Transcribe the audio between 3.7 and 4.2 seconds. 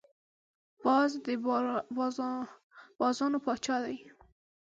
دی